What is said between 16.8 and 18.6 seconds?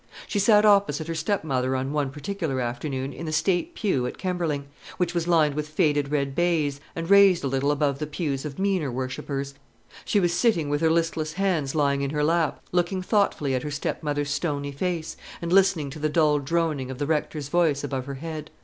of the rector's voice above her head.